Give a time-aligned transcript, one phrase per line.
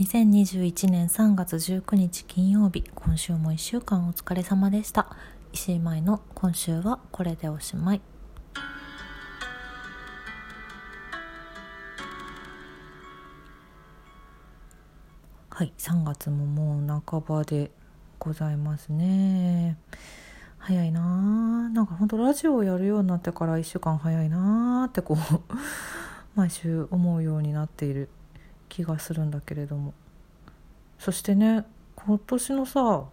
[0.00, 5.14] 2021年3月19日金曜日今週も1週間お疲れ様でした。
[5.52, 8.00] 石井舞の今週はこれでおしまい。
[15.50, 17.70] はい3月ももう半ばで
[18.18, 19.76] ございますね。
[20.56, 25.18] 早いなーなんかほんとラジオをやるようになってから1週間早いなーってこう
[26.34, 28.08] 毎週思うようになっている。
[28.70, 29.92] 気がするんだけれども。
[30.98, 33.04] そしてね今年のさ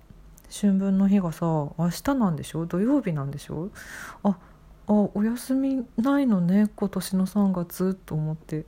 [0.50, 2.66] 春分の日がさ明日なんでしょ？
[2.66, 3.70] 土曜日なんでしょ？
[4.24, 4.38] ああ
[4.88, 8.66] お休みないのね今年の3月と思って。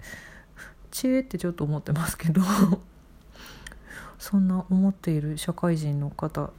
[0.91, 2.41] チエってちょっと思ってますけど。
[4.17, 6.49] そんな思っている社会人の方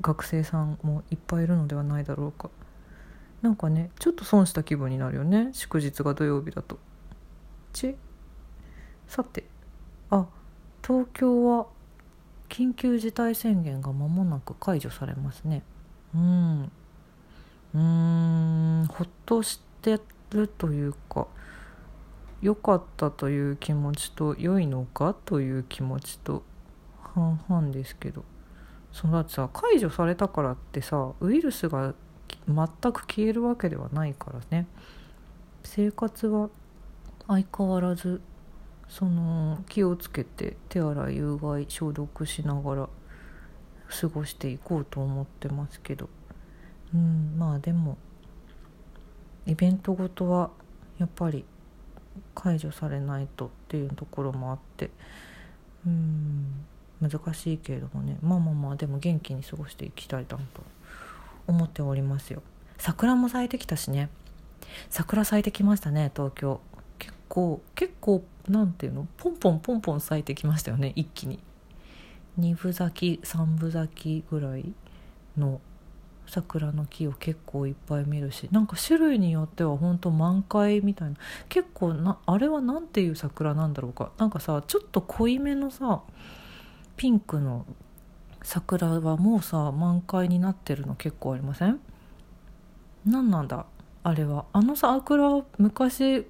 [0.00, 2.48] 学生さんもいっぱいいるのではないだろうか。
[3.42, 6.78] なんかねちょっと損した気分になるよね祝日が土曜日だと。
[7.74, 7.96] ち
[9.06, 9.44] さて
[10.10, 10.26] あ
[10.82, 11.66] 東京は
[12.48, 15.62] 緊急事態宣言が間もなく解除されますね。
[16.14, 16.70] うん。
[17.74, 18.86] うん。
[18.86, 19.98] ほっとして
[20.30, 21.26] るというか
[22.40, 26.42] 良かったという気持ちと良いのかという気持ちと
[27.14, 28.24] 半々ですけど。
[28.94, 31.94] そのだってさ解除されたからってさウイルスが
[32.46, 34.66] 全く消えるわけではないからね。
[35.64, 36.48] 生活は
[37.26, 38.20] 相変わらず
[38.94, 42.88] その気をつけて手洗いうがい消毒しながら
[43.88, 46.08] 過ごしていこうと思ってますけど。
[46.94, 47.98] うんまあでも
[49.46, 50.50] イベントごとは
[50.98, 51.44] やっぱり
[52.36, 54.90] 解除されないとっていうところもあって。
[55.84, 56.64] うん
[57.02, 58.16] 難しいけれどもね。
[58.22, 60.40] まあまあまあでも元気に過ごしていきたいなと
[61.48, 62.44] 思っておりますよ。
[62.78, 64.08] 桜も咲いてきたしね。
[64.88, 66.60] 桜咲いてきましたね東京。
[66.98, 69.06] 結構結構なんていうの？
[69.16, 71.40] ポンポンポンポン咲いてきましたよね一気に。
[72.38, 74.72] 2分咲き3分咲きぐらい
[75.36, 75.60] の
[76.26, 78.48] 桜の木を結構いっぱい見るし。
[78.50, 81.16] なんか種類によっては本当満開みたいな。
[81.48, 84.10] 結構なあれは何ていう桜なんだろうか。
[84.18, 86.02] なんかさちょっと濃いめのさ
[86.96, 87.66] ピンクの
[88.42, 91.80] 桜はもうさ満開になってるの結構ありません？
[93.06, 93.66] 何なんだ
[94.02, 94.46] あれは。
[94.52, 96.26] あのさ桜昔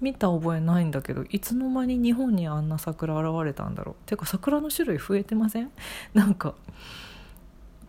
[0.00, 3.94] 見た覚えないんだけどいつの間に日本にあんな桜現れたんだろう。
[4.06, 5.70] ていうか桜の種類増えてません？
[6.14, 6.54] なんか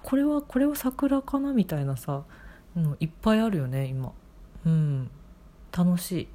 [0.04, 2.24] これはこれは桜かなみたいなさ
[2.76, 4.12] のいっぱいあるよね今。
[4.66, 5.10] うん。
[5.76, 6.28] 楽しい。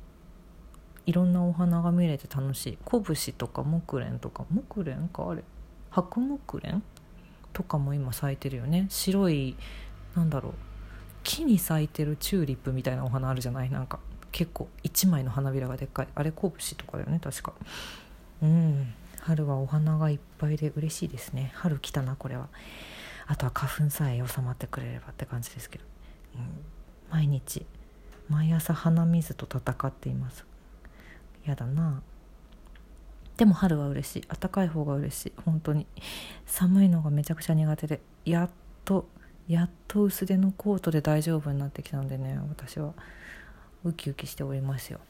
[1.07, 2.79] いろんなお花が見れて楽しい。
[2.85, 4.45] コブシとか木蓮とか。
[4.51, 5.43] 木蓮かあれ？
[5.91, 6.83] 白木蓮？
[7.53, 8.87] とかも今咲いてるよね。
[8.89, 9.57] 白い
[10.15, 10.53] なんだろう。
[11.23, 13.71] 木に咲いてるチューリップみたいなお花あるじゃない？
[13.71, 13.99] なんか。
[14.35, 16.09] 結構1枚の花びらがでっかい。
[16.13, 17.53] あれコブシとかだよね確か。
[18.43, 18.93] うん。
[19.21, 21.53] 春はお花がいっぱいで嬉しいですね。
[21.55, 22.49] 春来たなこれは。
[23.29, 25.85] あとは花粉さえ収まってくれればって感じですけど、
[26.35, 26.65] うん、
[27.11, 27.65] 毎日
[28.29, 30.45] 毎朝鼻水と戦っています。
[31.45, 32.03] やだな。
[33.37, 34.23] でも春は嬉しい。
[34.23, 35.33] 暖かい方が嬉しい。
[35.45, 35.87] 本当に。
[36.45, 38.01] 寒いのがめちゃくちゃ苦手で。
[38.25, 38.51] やっ
[38.85, 39.07] と
[39.47, 42.95] やっと薄手のコートで大丈夫になってきたんでね私は。
[43.85, 45.01] ウキウキしておりますよ。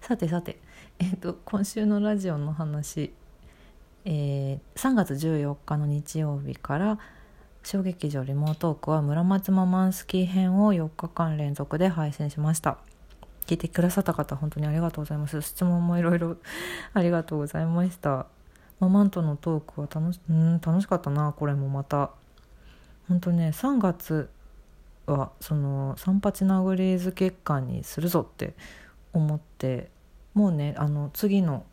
[0.00, 0.58] さてさて
[0.98, 3.12] えっ、と今週のラジオの話
[4.04, 6.98] えー、3月14日の日曜日から
[7.62, 12.78] 小劇場リモートークは村松ママンスキー編を4日間連続で配信しました。
[13.46, 15.40] 聞いてくださった方本当にありがとうございます。
[15.42, 16.36] 質問もいろいろ
[16.94, 18.26] ありがとうございました。
[18.80, 22.10] ママンとのトークは楽しうん楽しかったなこれもまた。
[23.08, 24.30] 本当ね3月
[25.06, 28.54] はその三八殴り図月間にするぞって
[29.12, 29.90] 思って
[30.34, 31.64] もうねあの次の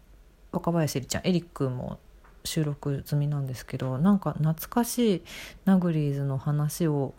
[0.51, 1.99] 若林えりちゃんエリックも
[2.43, 5.23] 収録済みなんですけどなんか懐かしい
[5.65, 7.13] ナグリーズの話を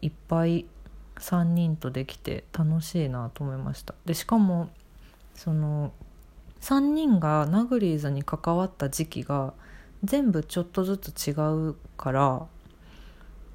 [0.00, 0.66] いっぱい
[1.16, 3.94] 3人とできて楽しいなと思いました。
[4.04, 4.70] でしかも
[5.34, 5.92] その
[6.60, 9.52] 3人がナグリーズに関わった時期が
[10.02, 12.46] 全部ちょっとずつ違うから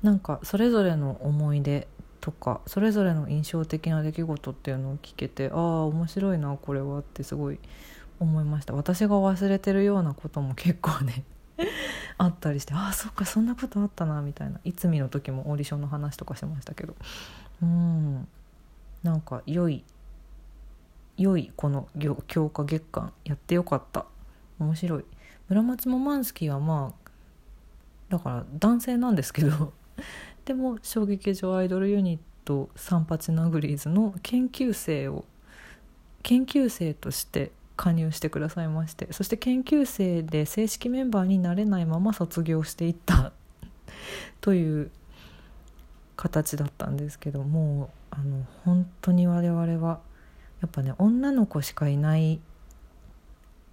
[0.04, 1.88] なんかそれぞれの思い出
[2.22, 7.60] とかそれぞれの印象的な出来事っていうのを聞けてああ面白いなこれはってすごい
[8.20, 8.74] 思いました。
[8.74, 11.24] 私が忘れてるようなことも結構ね
[12.18, 14.60] あったりしてああそっかそんなことあったなみたいな。
[14.64, 16.96] いつみの時もオーディションの話とかしましたけど。
[17.62, 18.28] うん。
[19.04, 19.86] なんか良い
[21.18, 21.88] 良いこの
[22.28, 24.06] 強化月間やってよかった。
[24.60, 25.06] 面白い。
[25.48, 27.10] 村松もマンスキーはまあ
[28.10, 29.74] だから男性なんですけど
[30.46, 35.26] でも小劇場アイドルユニット三八ナグリーズの研究生を
[36.24, 43.32] 研究生として加入してくださいましてそして研究生で正式メンバーになれないまま卒業していった
[44.42, 44.92] という
[46.16, 50.02] 形だったんですけどもあの本当に我々は
[50.62, 52.42] やっぱね女の子しかいない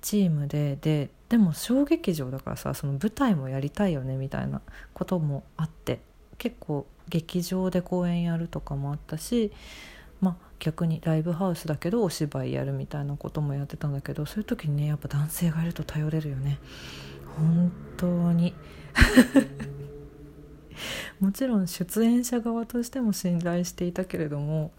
[0.02, 4.60] チームでででも小劇場だからさその舞台もやりたいよねみたいな
[4.94, 5.98] こともあって
[6.38, 9.52] 結構劇場で公演やるとかもあったし
[10.20, 16.58] まあ逆にライブハウスだけどお芝居やるみたいなこともやってたんだけどそういう時にねやっぱ男性がいると頼れるよね。
[17.36, 18.54] 本当に。
[21.20, 24.70] もちろん出演者側としても信頼していたけれども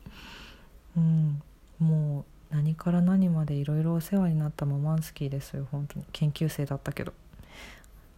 [0.95, 1.41] うん
[1.79, 6.05] もう何から何までいろいろお世話になったママンスキーですよ本当に。
[6.11, 7.13] 研究生だったけど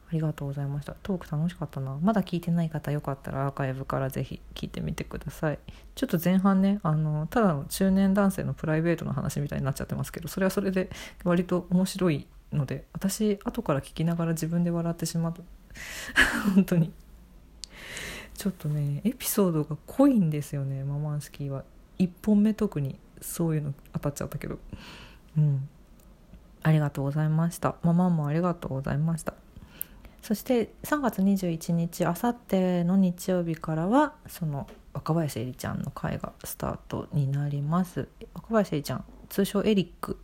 [0.09, 0.95] ありがとうございました。
[1.03, 1.99] トーク楽しかったな。
[2.01, 5.59] まだ聞いてない方よかったらアーカイブからぜひ聞いてみてください。
[5.93, 10.89] ちょっと前半ねあのただの中年男性のプライベートの話みたいになっちゃってますけどそれはそれで
[11.23, 15.33] 割と面白いので私後から聞きながら自分で笑ってしまう。
[16.55, 16.91] 本当に。
[18.33, 20.83] ちょっとねエピソードが濃いんですよね。
[20.83, 21.63] ママンスキーは。
[21.99, 24.57] 1本目特にそういうの当たっちゃったけど。
[25.37, 25.69] うん。
[26.63, 27.75] ありがとうございました。
[27.83, 29.33] ママもありがとうございました。
[30.21, 38.07] そして3月21日あさっての日曜日からはその若林絵里ちゃんの会がスタートになります。
[38.33, 40.19] 若林絵里ちゃん通称エリック。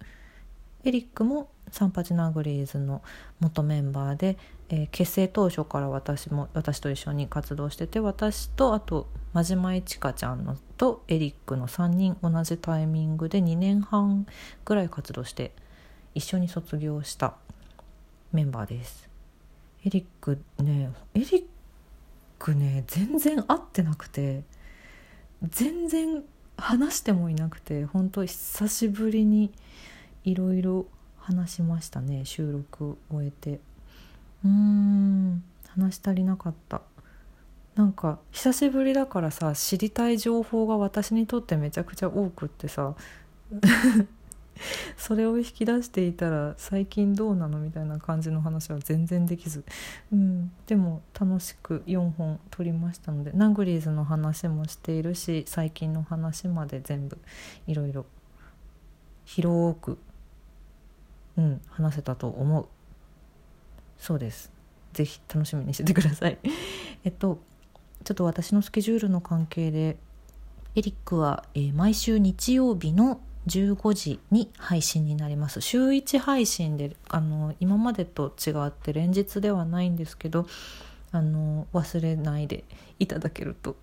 [0.83, 3.01] エリックもサンパチナグリーズの
[3.39, 4.37] 元メンバーで、
[4.69, 14.27] えー、結成当初から私も私と一緒に活動してて私とあと真島いちかちゃんのとエリックの3人同じタイミングで2年半
[14.63, 15.51] ぐらい活動して
[16.13, 17.35] 一緒に卒業した
[18.31, 19.14] メンバーです。
[19.85, 21.43] エリックねエリッ
[22.39, 24.43] クね全然会ってなくて
[25.43, 26.23] 全然
[26.57, 29.51] 話してもいなくて本当久しぶりに
[30.23, 30.87] いろいろ
[31.19, 33.59] 話しましたね収録終えて。
[34.43, 36.81] うーん話し足りなかった。
[37.75, 42.95] なんか久しぶりだからさ知りたい情報が私にとってめちゃくちゃ多くってさ。
[44.97, 49.63] それを引き出していたら最近どうなのみたいな感じの話は全然できず、
[50.11, 57.17] うん、でも楽しく4本撮りましたのでナングリーズの話もしているし最近の話まで全部
[57.67, 58.05] いろいろ
[59.25, 59.97] 広く、
[61.37, 62.67] うん、話せたと思う。
[63.97, 64.51] そうです。
[64.93, 66.37] 是非楽しみにしててください。
[67.03, 67.39] えっと
[68.03, 69.97] ちょっと私のスケジュールの関係で
[70.75, 80.47] エリックは、えー、毎週日曜日の15時に配信になります週1配信であの今までと違って連日ではないんですけど
[81.11, 82.63] あの忘れないで
[82.99, 83.75] いただけると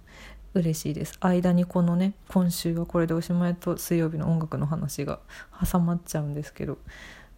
[0.54, 5.20] 嬉しいです間にこのね今週はこれでおしまいと水曜日の音楽の話が
[5.70, 6.78] 挟まっちゃうんですけど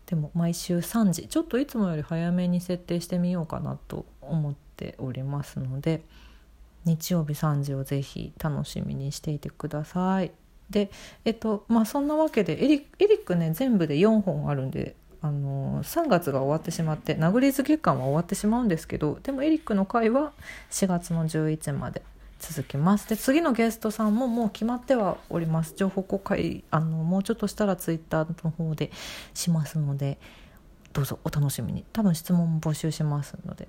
[0.06, 6.02] でも毎週3時ちょっといつもより早めに設定してみようかなと思っておりますので
[6.84, 10.43] 日曜日3時をぜひ楽しみにしていてください。
[10.74, 10.90] で
[11.24, 20.32] えっとまあそんなわけでエリエリックね全部で4本あるんであの3月が終わってしまって殴り月間は終わってしまうんですけどでもエリックの回は
[20.72, 22.02] 4月の11まで
[22.40, 23.08] 続きます。
[23.08, 25.74] で次のゲストさんももう決まってはおります。
[25.76, 28.90] 情報公開あのもうちょっとしたらツイッターの方で
[29.32, 30.18] しますので
[30.92, 31.84] どうぞお楽しみに。
[31.92, 33.68] 多分質問も募集しますので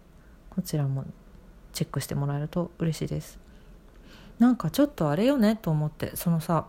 [0.50, 1.06] こちらも
[1.72, 3.40] チェックしてもらえると嬉しいです。
[4.40, 6.66] なんかちょっとあれよねと思ってそのさ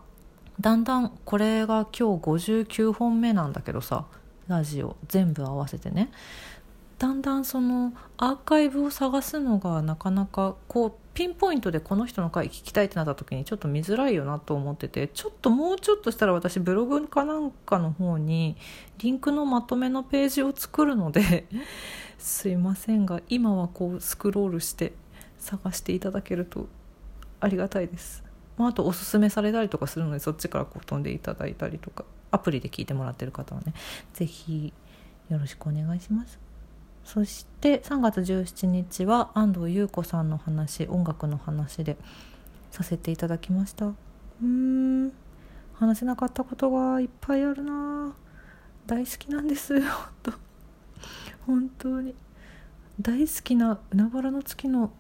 [0.61, 4.07] だんだんこれが今日59本目なんだけどさ
[4.49, 6.11] ラジオ全部合わせてね。
[6.99, 18.57] だんだんそのアーカイブを探すのがなかなかこうピンポイントでこの人の回聞きたいってなった時にちょっと見づらいよなと思っててちょっともうちょっとしたら私ブログかなんかの方に
[18.99, 21.47] リンクのまとめのページを作るので
[22.19, 24.95] すいませんが今はこうスクロールして
[25.39, 26.67] 探していただけると
[27.41, 28.26] ありがたいです。
[28.57, 33.75] まあ、あとおすすめされたりとかするのでそっちからこう飛んでいただいたりとかアプリで聞いてもらってる方はね
[34.15, 34.73] 是非
[35.31, 36.39] よろしくお願いします。
[37.05, 41.97] そして3月17日は安藤優子さんの話音楽の話で
[42.73, 43.93] させていただきました。
[44.43, 45.13] うん。
[45.75, 48.15] 話せなかったことがいっぱいあるな。
[48.87, 49.91] 大好きなんです 本
[50.23, 50.33] 当。
[51.47, 52.15] 本当に。
[53.01, 54.91] 大好きな海原の月の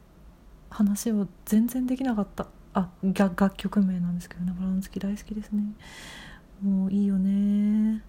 [0.70, 2.46] 話を全然できなかった。
[2.76, 5.62] あ楽曲名なんですけど「ナバラの月」大好きですね。
[6.62, 8.02] もういいよね。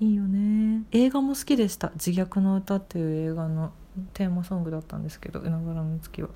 [0.00, 0.84] いいよね。
[0.92, 3.72] 映画も好きでした「自虐の歌」っていう映画の
[4.12, 6.28] テーマソングだったんですけど「海原の月は」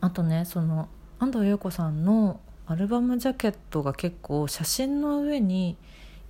[0.00, 5.76] あとねその安藤優子さんのアルバムジャケットが結構写真の上に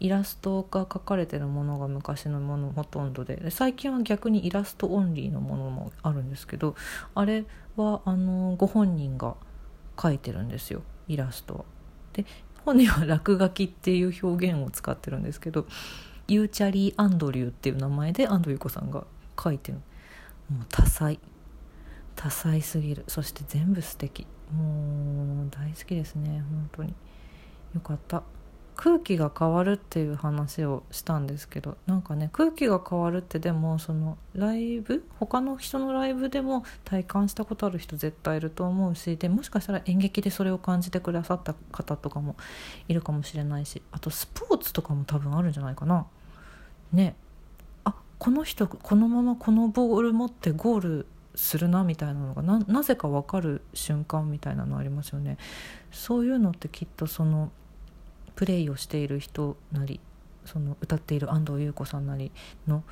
[0.00, 6.75] イラストが描かれてるものが昔のものほとんどで最近は逆にイラストオンリーのものもあるんですけど
[7.14, 7.45] あれ
[7.76, 9.37] はあのご本人が
[9.97, 11.65] 描いてるんですよイラストは。
[12.12, 12.25] で
[12.65, 15.67] 本人は落書きっていう表現を使ってるんですけど
[16.29, 19.79] ユーチャリー・アンドリューっていう名前でアンドリュー子さんが描いてる。
[20.50, 21.21] もう多才。
[22.17, 23.05] 多才すぎる。
[23.07, 24.26] そして全部素敵。
[24.53, 26.95] もう大好きですね本当に。
[27.75, 28.25] よかった。
[28.76, 42.37] 空気が変わるっていう話をしたんですけどなんかね空気が変わるってでもそのライブ他の人のライブでも体感したことある人絶対いると思うしでもしかしたら演劇でそれを感じてくださった方とかも
[42.88, 46.06] いるかもしれないしあとスポーツとかも多分あるんじゃないかな。
[46.92, 47.16] ね。
[47.85, 55.38] あこの人このままこのボール持ってゴールするなみたいなのがなぜか分かる瞬間みたいなのありますよね。
[55.92, 57.50] そういうのってきっとその
[58.37, 60.00] プレイをしている人なり
[60.45, 62.31] その歌っている安藤優子さんなり
[62.69, 62.85] の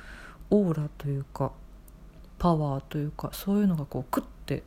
[0.49, 1.53] オーラというか
[2.37, 4.63] パワーというかそういうのがこうクッて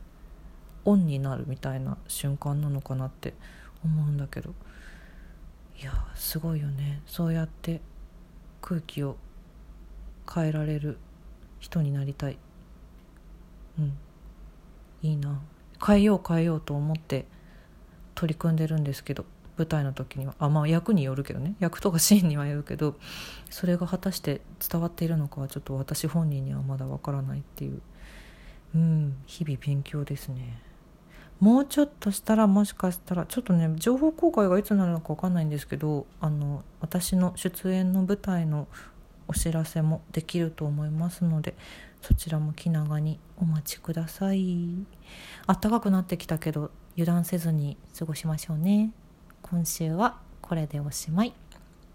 [0.85, 3.33] オンになるみたいな瞬間なのかなって
[3.83, 4.53] 思うんだけど。
[5.81, 7.01] いやすごいよね。
[7.05, 7.79] そうやって
[8.61, 9.15] 空気を
[10.33, 10.97] 変えられる
[11.59, 12.37] 人になりたい。
[13.77, 13.97] うん。
[15.01, 15.39] いいな。
[15.85, 17.25] 変えよう変えようと思って
[18.13, 19.25] 取り組んでるんですけど。
[19.59, 21.55] 舞台の時にはあまあ役によるけどね。
[21.59, 22.95] 役とかシーンにはよるけど
[23.49, 24.39] それが果たして
[24.71, 27.81] 伝わっているのかはちょっと私本人にはまだわからないっていう。
[28.73, 30.61] うん日々勉強ですね。
[31.41, 38.67] もうちょっとしたらもしかしたらちょっとね情報公開がいつになるのか分かんないんですけどあの私の出演の舞台の
[39.27, 41.55] お知らせもできると思いますので
[42.01, 44.85] そちらも気長にお待ちください。
[45.47, 48.91] 暖かくなってきたけど油断せずに過ごしましょうね。
[49.49, 51.33] 今週はこれでおしまい。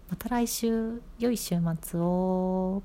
[0.09, 1.01] また来週。
[1.19, 2.83] 良い週末を。